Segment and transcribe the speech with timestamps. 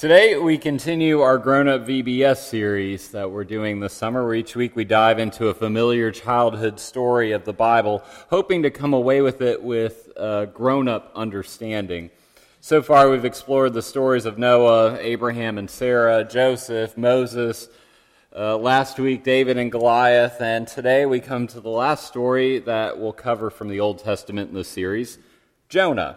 [0.00, 4.56] Today, we continue our grown up VBS series that we're doing this summer, where each
[4.56, 9.20] week we dive into a familiar childhood story of the Bible, hoping to come away
[9.20, 12.08] with it with a grown up understanding.
[12.62, 17.68] So far, we've explored the stories of Noah, Abraham and Sarah, Joseph, Moses,
[18.34, 22.98] uh, last week, David and Goliath, and today we come to the last story that
[22.98, 25.18] we'll cover from the Old Testament in this series
[25.68, 26.16] Jonah.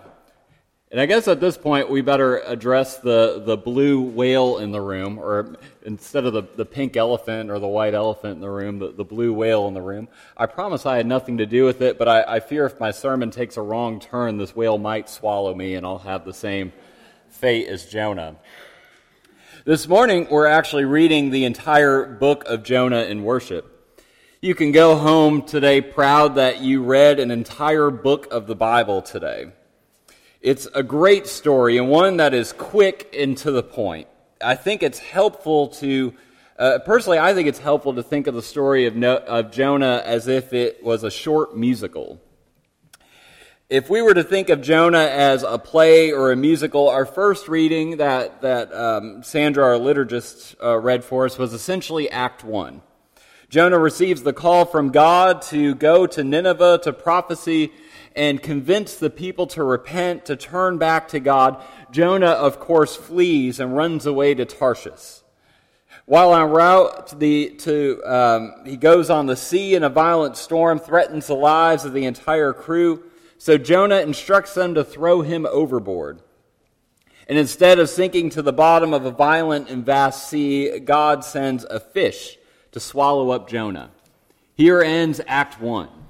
[0.94, 4.80] And I guess at this point, we better address the, the blue whale in the
[4.80, 8.78] room, or instead of the, the pink elephant or the white elephant in the room,
[8.78, 10.07] the, the blue whale in the room.
[10.38, 12.92] I promise I had nothing to do with it, but I, I fear if my
[12.92, 16.71] sermon takes a wrong turn, this whale might swallow me and I'll have the same
[17.28, 18.36] fate as Jonah.
[19.66, 23.97] This morning, we're actually reading the entire book of Jonah in worship.
[24.41, 29.02] You can go home today proud that you read an entire book of the Bible
[29.02, 29.54] today.
[30.43, 34.09] It's a great story and one that is quick and to the point.
[34.44, 36.14] I think it's helpful to,
[36.59, 40.03] uh, personally, I think it's helpful to think of the story of, no, of Jonah
[40.03, 42.21] as if it was a short musical.
[43.69, 47.47] If we were to think of Jonah as a play or a musical, our first
[47.47, 52.81] reading that, that um, Sandra, our liturgist, uh, read for us was essentially Act 1.
[53.47, 57.71] Jonah receives the call from God to go to Nineveh to prophecy
[58.16, 63.59] and convince the people to repent, to turn back to God, Jonah, of course, flees
[63.59, 65.22] and runs away to Tarshish.
[66.05, 70.36] While en route to, the, to um, he goes on the sea in a violent
[70.36, 73.03] storm threatens the lives of the entire crew.
[73.38, 76.22] So Jonah instructs them to throw him overboard.
[77.27, 81.64] And instead of sinking to the bottom of a violent and vast sea, God sends
[81.64, 82.38] a fish
[82.73, 83.92] to swallow up Jonah.
[84.55, 86.02] Here ends Act 1.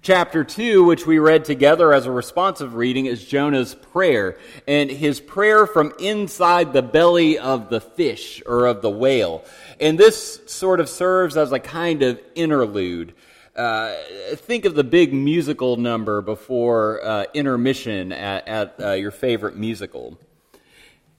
[0.00, 4.38] Chapter 2, which we read together as a responsive reading, is Jonah's prayer.
[4.66, 9.44] And his prayer from inside the belly of the fish or of the whale.
[9.80, 13.14] And this sort of serves as a kind of interlude.
[13.56, 13.92] Uh,
[14.36, 20.16] think of the big musical number before uh, intermission at, at uh, your favorite musical.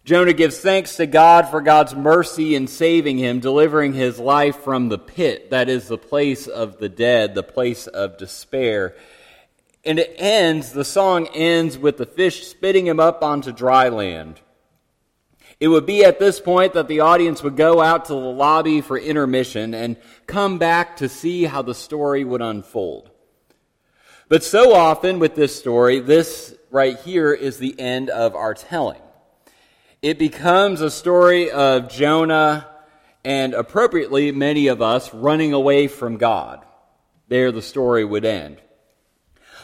[0.06, 4.90] Jonah gives thanks to God for God's mercy in saving him, delivering his life from
[4.90, 8.96] the pit, that is, the place of the dead, the place of despair.
[9.86, 14.42] And it ends, the song ends with the fish spitting him up onto dry land.
[15.60, 18.80] It would be at this point that the audience would go out to the lobby
[18.80, 23.12] for intermission and come back to see how the story would unfold.
[24.30, 29.02] But so often with this story, this right here is the end of our telling.
[30.02, 32.70] It becomes a story of Jonah
[33.26, 36.64] and appropriately many of us running away from God.
[37.28, 38.62] There the story would end.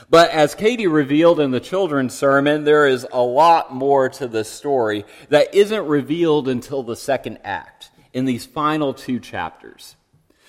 [0.10, 4.52] But as Katie revealed in the children's sermon, there is a lot more to this
[4.52, 9.96] story that isn't revealed until the second act in these final two chapters.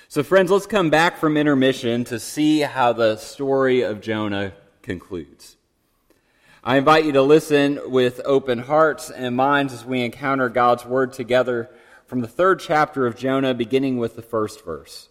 [0.09, 5.57] So, friends, let's come back from intermission to see how the story of Jonah concludes.
[6.67, 11.13] I invite you to listen with open hearts and minds as we encounter God's word
[11.13, 11.71] together
[12.07, 15.09] from the third chapter of Jonah, beginning with the first verse.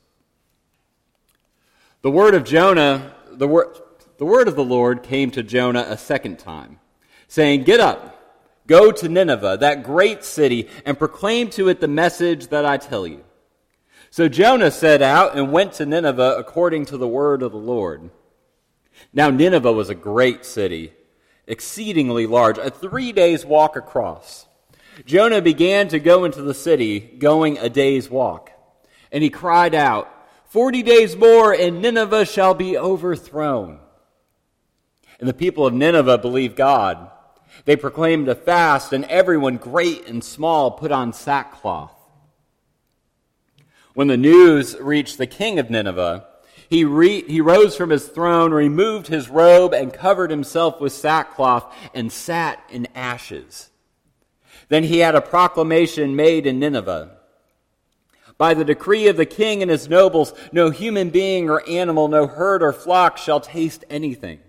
[2.01, 3.73] The word of Jonah, the word,
[4.17, 6.81] the word of the Lord came to Jonah a second time,
[7.29, 12.47] saying, Get up, go to Nineveh, that great city, and proclaim to it the message
[12.47, 13.23] that I tell you.
[14.09, 18.09] So Jonah set out and went to Nineveh according to the word of the Lord.
[19.13, 20.91] Now Nineveh was a great city
[21.47, 24.47] exceedingly large, a three days walk across.
[25.05, 28.51] Jonah began to go into the city, going a day's walk.
[29.11, 30.11] And he cried out,
[30.45, 33.79] Forty days more, and Nineveh shall be overthrown.
[35.19, 37.09] And the people of Nineveh believed God.
[37.65, 41.91] They proclaimed a fast, and everyone, great and small, put on sackcloth.
[43.93, 46.25] When the news reached the king of Nineveh,
[46.69, 51.73] he, re- he rose from his throne, removed his robe, and covered himself with sackcloth,
[51.93, 53.69] and sat in ashes.
[54.69, 57.17] Then he had a proclamation made in Nineveh.
[58.37, 62.27] By the decree of the king and his nobles, no human being or animal, no
[62.27, 64.39] herd or flock shall taste anything.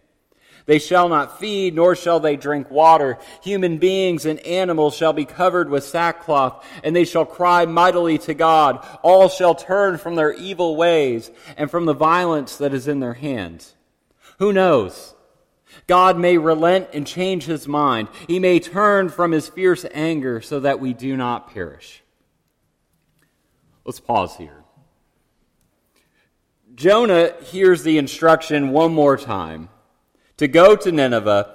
[0.67, 3.19] They shall not feed, nor shall they drink water.
[3.43, 8.35] Human beings and animals shall be covered with sackcloth, and they shall cry mightily to
[8.35, 8.85] God.
[9.03, 13.15] All shall turn from their evil ways and from the violence that is in their
[13.15, 13.77] hands.
[14.41, 15.15] Who knows?
[15.87, 18.09] God may relent and change his mind.
[18.27, 22.03] He may turn from his fierce anger so that we do not perish.
[23.85, 24.65] Let's pause here.
[26.75, 29.69] Jonah hears the instruction one more time
[30.37, 31.53] to go to Nineveh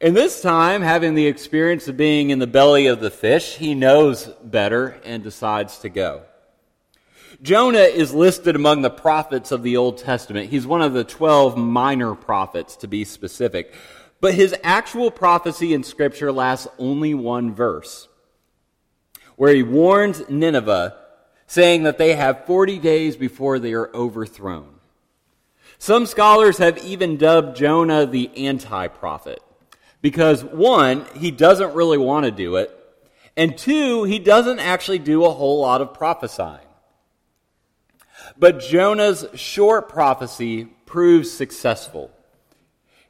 [0.00, 3.76] And this time, having the experience of being in the belly of the fish, he
[3.76, 6.22] knows better and decides to go.
[7.40, 10.50] Jonah is listed among the prophets of the Old Testament.
[10.50, 13.74] He's one of the 12 minor prophets, to be specific.
[14.20, 18.08] But his actual prophecy in Scripture lasts only one verse,
[19.36, 20.96] where he warns Nineveh,
[21.46, 24.80] saying that they have 40 days before they are overthrown.
[25.82, 29.42] Some scholars have even dubbed Jonah the anti prophet.
[30.00, 32.70] Because one, he doesn't really want to do it.
[33.36, 36.68] And two, he doesn't actually do a whole lot of prophesying.
[38.38, 42.12] But Jonah's short prophecy proves successful.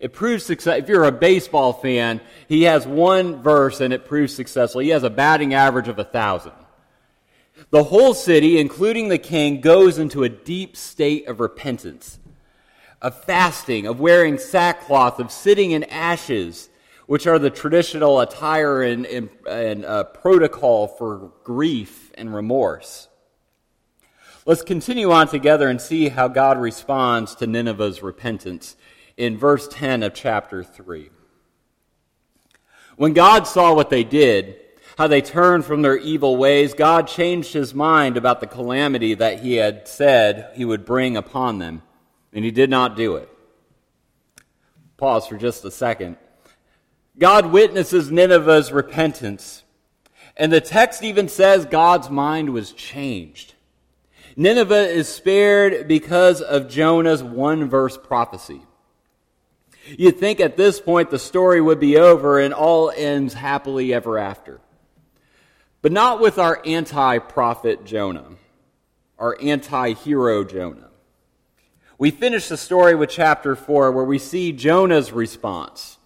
[0.00, 0.78] It proves success.
[0.78, 4.80] If you're a baseball fan, he has one verse and it proves successful.
[4.80, 6.52] He has a batting average of a thousand.
[7.68, 12.18] The whole city, including the king, goes into a deep state of repentance,
[13.02, 16.70] of fasting, of wearing sackcloth, of sitting in ashes,
[17.06, 23.08] which are the traditional attire and, and, and uh, protocol for grief and remorse.
[24.46, 28.76] Let's continue on together and see how God responds to Nineveh's repentance
[29.16, 31.10] in verse 10 of chapter 3.
[32.96, 34.56] When God saw what they did,
[34.96, 39.40] how they turned from their evil ways, God changed his mind about the calamity that
[39.40, 41.82] he had said he would bring upon them,
[42.32, 43.28] and he did not do it.
[44.96, 46.16] Pause for just a second.
[47.18, 49.62] God witnesses Nineveh's repentance.
[50.36, 53.54] And the text even says God's mind was changed.
[54.36, 58.62] Nineveh is spared because of Jonah's one verse prophecy.
[59.86, 64.18] You'd think at this point the story would be over and all ends happily ever
[64.18, 64.60] after.
[65.82, 68.36] But not with our anti prophet Jonah,
[69.18, 70.91] our anti hero Jonah.
[72.02, 75.98] We finish the story with chapter 4 where we see Jonah's response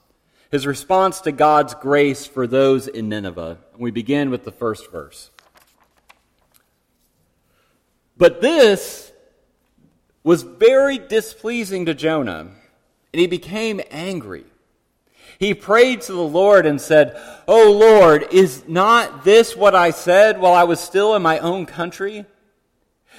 [0.50, 3.56] his response to God's grace for those in Nineveh.
[3.72, 5.30] And we begin with the first verse.
[8.14, 9.10] But this
[10.22, 12.50] was very displeasing to Jonah,
[13.14, 14.44] and he became angry.
[15.38, 20.40] He prayed to the Lord and said, O Lord, is not this what I said
[20.40, 22.26] while I was still in my own country?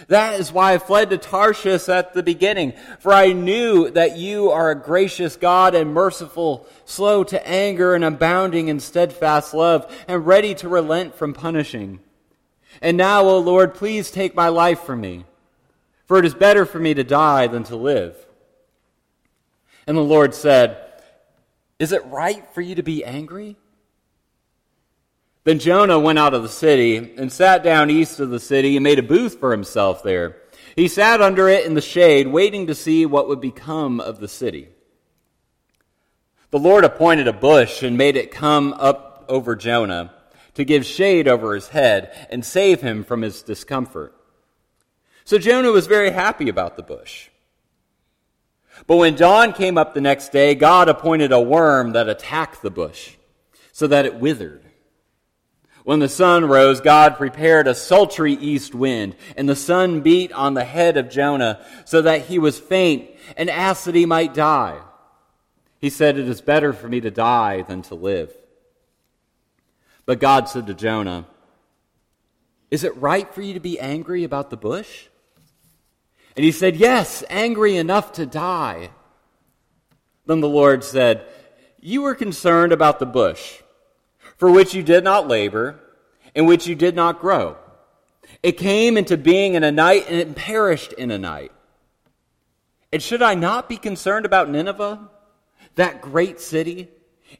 [0.07, 4.51] That is why I fled to Tarshish at the beginning, for I knew that you
[4.51, 10.25] are a gracious God and merciful, slow to anger and abounding in steadfast love, and
[10.25, 11.99] ready to relent from punishing.
[12.81, 15.25] And now, O Lord, please take my life from me,
[16.05, 18.15] for it is better for me to die than to live.
[19.87, 20.77] And the Lord said,
[21.79, 23.57] Is it right for you to be angry?
[25.47, 28.83] Then Jonah went out of the city and sat down east of the city and
[28.83, 30.35] made a booth for himself there.
[30.75, 34.27] He sat under it in the shade, waiting to see what would become of the
[34.27, 34.67] city.
[36.51, 40.13] The Lord appointed a bush and made it come up over Jonah
[40.55, 44.13] to give shade over his head and save him from his discomfort.
[45.23, 47.29] So Jonah was very happy about the bush.
[48.85, 52.69] But when dawn came up the next day, God appointed a worm that attacked the
[52.69, 53.15] bush
[53.71, 54.66] so that it withered.
[55.87, 60.53] When the sun rose, God prepared a sultry east wind, and the sun beat on
[60.53, 64.81] the head of Jonah so that he was faint and asked that he might die.
[65.79, 68.33] He said, It is better for me to die than to live.
[70.05, 71.25] But God said to Jonah,
[72.69, 75.07] Is it right for you to be angry about the bush?
[76.35, 78.89] And he said, Yes, angry enough to die.
[80.25, 81.25] Then the Lord said,
[81.79, 83.61] You were concerned about the bush
[84.37, 85.79] for which you did not labor,
[86.33, 87.57] in which you did not grow.
[88.43, 91.51] It came into being in a night, and it perished in a night.
[92.93, 95.09] And should I not be concerned about Nineveh,
[95.75, 96.89] that great city,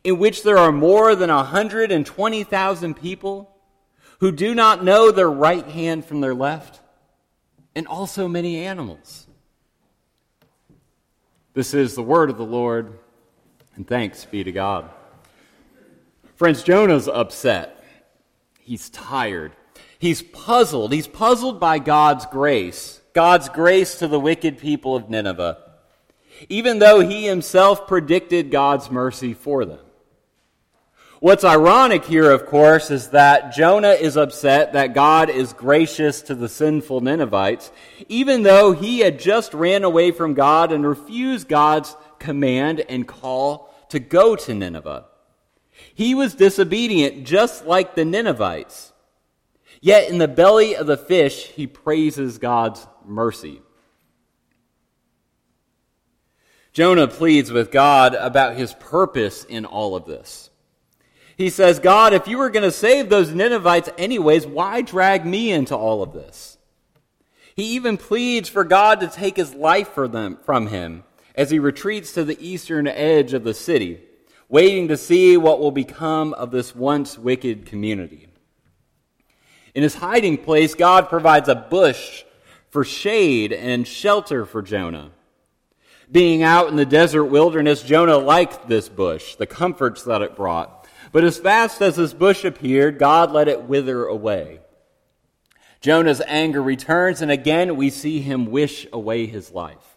[0.04, 3.56] in which there are more than 120,000 people
[4.20, 6.82] who do not know their right hand from their left,
[7.75, 9.27] and also many animals?
[11.54, 12.98] This is the word of the Lord,
[13.75, 14.89] and thanks be to God.
[16.38, 17.84] Friends, Jonah's upset.
[18.60, 19.53] He's tired.
[19.98, 20.94] He's puzzled.
[20.94, 25.58] He's puzzled by God's grace, God's grace to the wicked people of Nineveh,
[26.48, 29.79] even though he himself predicted God's mercy for them.
[31.22, 36.36] What's ironic here, of course, is that Jonah is upset that God is gracious to
[36.36, 37.72] the sinful Ninevites,
[38.10, 43.74] even though he had just ran away from God and refused God's command and call
[43.89, 45.06] to go to Nineveh.
[45.93, 48.93] He was disobedient just like the Ninevites.
[49.81, 53.62] Yet in the belly of the fish, he praises God's mercy.
[56.74, 60.50] Jonah pleads with God about his purpose in all of this.
[61.36, 65.51] He says, God, if you were going to save those Ninevites anyways, why drag me
[65.51, 66.57] into all of this?
[67.55, 71.03] He even pleads for God to take his life for them, from him
[71.36, 74.01] as he retreats to the eastern edge of the city,
[74.50, 78.27] waiting to see what will become of this once wicked community.
[79.75, 82.24] In his hiding place, God provides a bush
[82.70, 85.12] for shade and shelter for Jonah.
[86.10, 90.88] Being out in the desert wilderness, Jonah liked this bush, the comforts that it brought.
[91.12, 94.60] But as fast as this bush appeared, God let it wither away.
[95.82, 99.97] Jonah's anger returns, and again we see him wish away his life.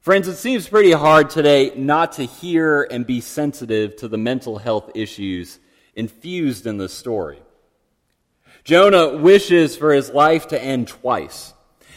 [0.00, 4.56] Friends, it seems pretty hard today not to hear and be sensitive to the mental
[4.56, 5.58] health issues
[5.94, 7.38] infused in this story.
[8.64, 11.52] Jonah wishes for his life to end twice.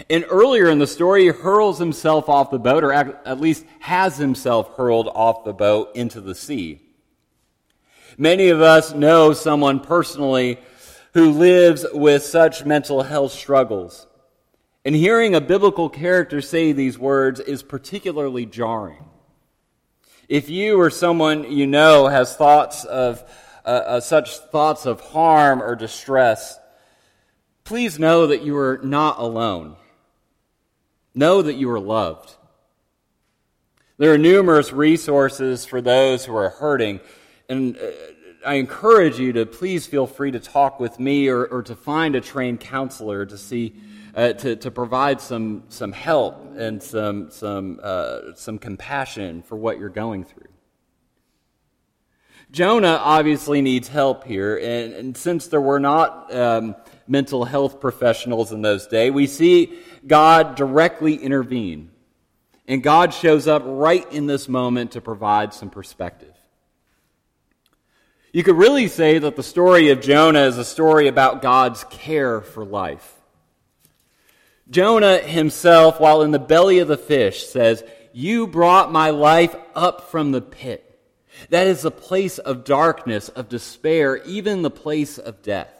[0.09, 4.17] And earlier in the story, he hurls himself off the boat, or at least has
[4.17, 6.81] himself hurled off the boat into the sea.
[8.17, 10.59] Many of us know someone personally
[11.13, 14.07] who lives with such mental health struggles.
[14.85, 19.05] And hearing a biblical character say these words is particularly jarring.
[20.27, 23.23] If you or someone you know has thoughts of
[23.65, 26.59] uh, uh, such thoughts of harm or distress,
[27.63, 29.77] please know that you are not alone.
[31.15, 32.35] Know that you are loved.
[33.97, 36.99] There are numerous resources for those who are hurting,
[37.47, 37.91] and uh,
[38.45, 42.15] I encourage you to please feel free to talk with me or, or to find
[42.15, 43.75] a trained counselor to see.
[44.15, 49.79] Uh, to, to provide some, some help and some, some, uh, some compassion for what
[49.79, 50.53] you're going through.
[52.51, 56.75] Jonah obviously needs help here, and, and since there were not um,
[57.07, 61.89] mental health professionals in those days, we see God directly intervene.
[62.67, 66.35] And God shows up right in this moment to provide some perspective.
[68.31, 72.41] You could really say that the story of Jonah is a story about God's care
[72.41, 73.12] for life.
[74.73, 80.09] Jonah himself, while in the belly of the fish, says, You brought my life up
[80.09, 80.99] from the pit.
[81.49, 85.71] That is the place of darkness, of despair, even the place of death.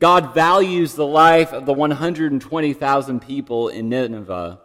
[0.00, 4.60] God values the life of the 120,000 people in Nineveh.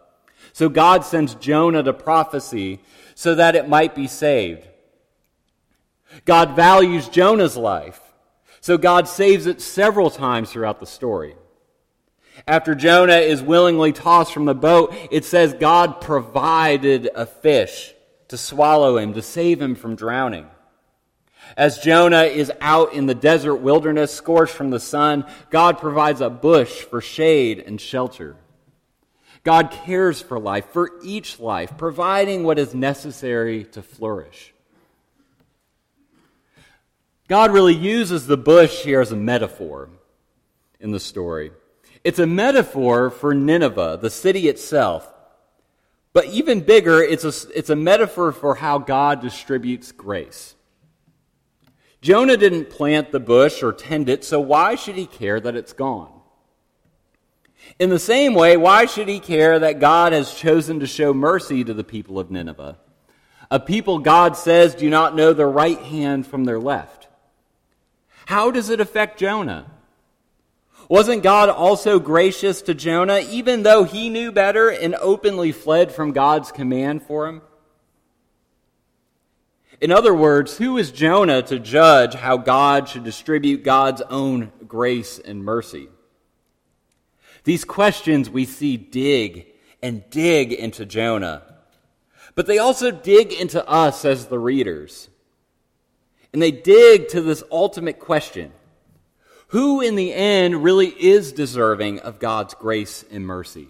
[0.54, 2.80] So God sends Jonah to prophecy
[3.14, 4.66] so that it might be saved.
[6.24, 8.00] God values Jonah's life.
[8.62, 11.36] So God saves it several times throughout the story.
[12.46, 17.94] After Jonah is willingly tossed from the boat, it says God provided a fish
[18.28, 20.46] to swallow him, to save him from drowning.
[21.56, 26.30] As Jonah is out in the desert wilderness, scorched from the sun, God provides a
[26.30, 28.36] bush for shade and shelter.
[29.42, 34.52] God cares for life, for each life, providing what is necessary to flourish.
[37.26, 39.88] God really uses the bush here as a metaphor
[40.78, 41.52] in the story.
[42.02, 45.12] It's a metaphor for Nineveh, the city itself.
[46.12, 50.54] But even bigger, it's a, it's a metaphor for how God distributes grace.
[52.00, 55.74] Jonah didn't plant the bush or tend it, so why should he care that it's
[55.74, 56.10] gone?
[57.78, 61.62] In the same way, why should he care that God has chosen to show mercy
[61.62, 62.78] to the people of Nineveh?
[63.50, 67.08] A people God says do not know their right hand from their left.
[68.26, 69.70] How does it affect Jonah?
[70.90, 76.10] Wasn't God also gracious to Jonah, even though he knew better and openly fled from
[76.10, 77.42] God's command for him?
[79.80, 85.20] In other words, who is Jonah to judge how God should distribute God's own grace
[85.20, 85.88] and mercy?
[87.44, 89.46] These questions we see dig
[89.80, 91.44] and dig into Jonah,
[92.34, 95.08] but they also dig into us as the readers.
[96.32, 98.50] And they dig to this ultimate question
[99.50, 103.68] Who in the end really is deserving of God's grace and mercy?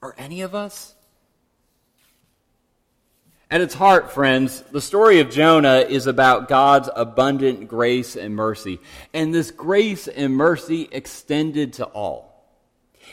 [0.00, 0.94] Are any of us?
[3.50, 8.80] At its heart, friends, the story of Jonah is about God's abundant grace and mercy.
[9.12, 12.46] And this grace and mercy extended to all,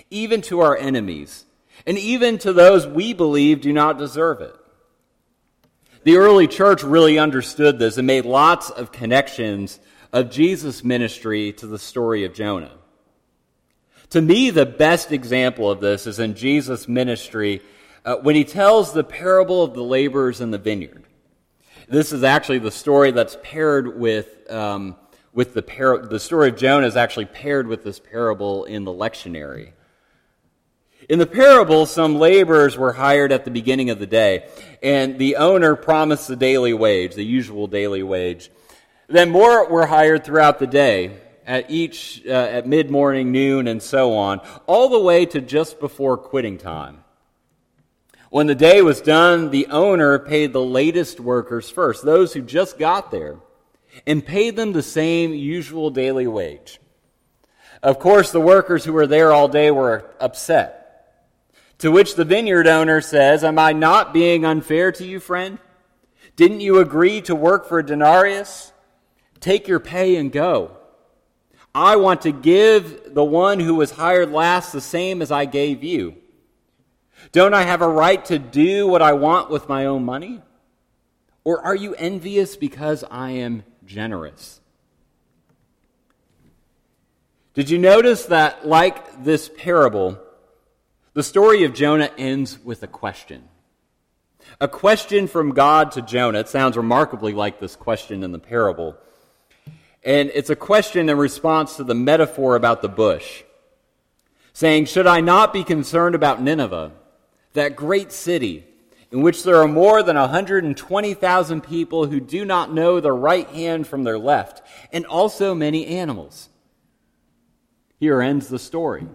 [0.10, 1.46] even to our enemies,
[1.86, 4.56] and even to those we believe do not deserve it.
[6.04, 9.80] The early church really understood this and made lots of connections
[10.14, 12.72] of Jesus' ministry to the story of Jonah.
[14.12, 17.62] To me, the best example of this is in Jesus' ministry
[18.04, 21.04] uh, when he tells the parable of the laborers in the vineyard.
[21.88, 24.96] This is actually the story that's paired with, um,
[25.34, 28.92] with the, par- the story of Jonah is actually paired with this parable in the
[28.92, 29.72] lectionary.
[31.10, 34.48] In the parable, some laborers were hired at the beginning of the day,
[34.84, 38.52] and the owner promised the daily wage, the usual daily wage.
[39.12, 43.84] Then more were hired throughout the day, at each uh, at mid morning, noon, and
[43.84, 47.04] so on, all the way to just before quitting time.
[48.30, 52.80] When the day was done, the owner paid the latest workers first, those who just
[52.80, 53.40] got there,
[54.08, 56.80] and paid them the same usual daily wage.
[57.84, 60.78] Of course, the workers who were there all day were upset.
[61.80, 65.58] To which the vineyard owner says, Am I not being unfair to you, friend?
[66.38, 68.72] Didn't you agree to work for a denarius?
[69.42, 70.78] Take your pay and go.
[71.76, 75.84] I want to give the one who was hired last the same as I gave
[75.84, 76.16] you.
[77.32, 80.42] Don't I have a right to do what I want with my own money?
[81.44, 84.60] Or are you envious because I am generous?
[87.54, 90.20] Did you notice that, like this parable,
[91.14, 93.50] the story of Jonah ends with a question.
[94.60, 96.40] A question from God to Jonah.
[96.40, 98.96] It sounds remarkably like this question in the parable.
[100.04, 103.44] And it's a question in response to the metaphor about the bush,
[104.54, 106.92] saying, Should I not be concerned about Nineveh,
[107.54, 108.66] that great city,
[109.12, 113.86] in which there are more than 120,000 people who do not know their right hand
[113.86, 116.50] from their left, and also many animals?
[118.00, 119.08] Here ends the story.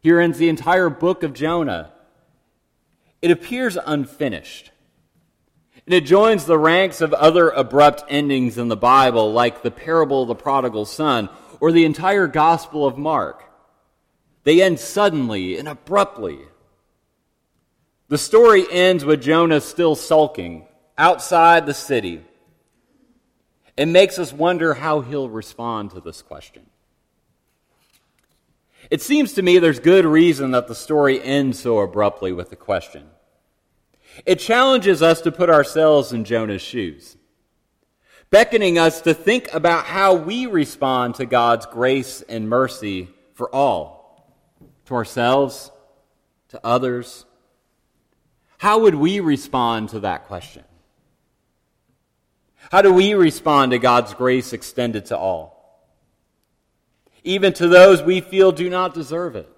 [0.00, 1.92] Here ends the entire book of Jonah.
[3.22, 4.70] It appears unfinished.
[5.86, 10.22] And it joins the ranks of other abrupt endings in the Bible, like the parable
[10.22, 11.28] of the prodigal son
[11.60, 13.44] or the entire Gospel of Mark.
[14.44, 16.38] They end suddenly and abruptly.
[18.08, 22.22] The story ends with Jonah still sulking outside the city.
[23.76, 26.66] It makes us wonder how he'll respond to this question.
[28.90, 32.56] It seems to me there's good reason that the story ends so abruptly with the
[32.56, 33.08] question.
[34.26, 37.16] It challenges us to put ourselves in Jonah's shoes,
[38.30, 44.34] beckoning us to think about how we respond to God's grace and mercy for all,
[44.86, 45.70] to ourselves,
[46.48, 47.24] to others.
[48.58, 50.64] How would we respond to that question?
[52.70, 55.54] How do we respond to God's grace extended to all?
[57.24, 59.48] even to those we feel do not deserve it.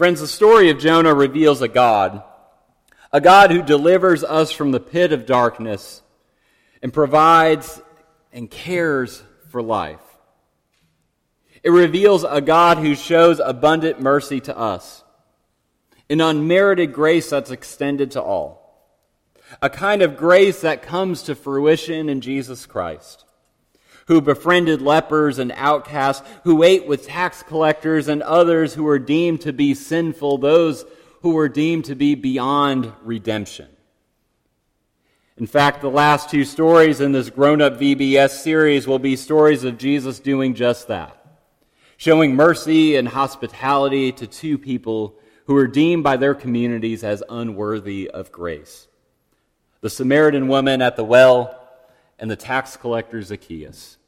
[0.00, 2.22] Friends, the story of Jonah reveals a God,
[3.12, 6.00] a God who delivers us from the pit of darkness
[6.80, 7.82] and provides
[8.32, 10.00] and cares for life.
[11.62, 15.04] It reveals a God who shows abundant mercy to us,
[16.08, 18.96] an unmerited grace that's extended to all,
[19.60, 23.26] a kind of grace that comes to fruition in Jesus Christ
[24.10, 29.40] who befriended lepers and outcasts, who ate with tax collectors and others who were deemed
[29.40, 30.84] to be sinful, those
[31.22, 33.68] who were deemed to be beyond redemption.
[35.36, 39.62] In fact, the last two stories in this grown up VBS series will be stories
[39.62, 41.16] of Jesus doing just that,
[41.96, 45.14] showing mercy and hospitality to two people
[45.46, 48.88] who were deemed by their communities as unworthy of grace
[49.82, 51.56] the Samaritan woman at the well
[52.18, 53.98] and the tax collector Zacchaeus.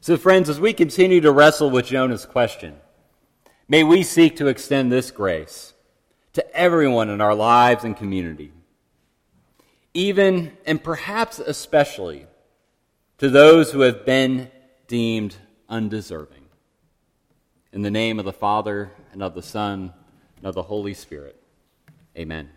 [0.00, 2.76] So, friends, as we continue to wrestle with Jonah's question,
[3.68, 5.74] may we seek to extend this grace
[6.34, 8.52] to everyone in our lives and community,
[9.94, 12.26] even and perhaps especially
[13.18, 14.50] to those who have been
[14.86, 15.36] deemed
[15.68, 16.44] undeserving.
[17.72, 19.92] In the name of the Father, and of the Son,
[20.36, 21.40] and of the Holy Spirit.
[22.16, 22.50] Amen.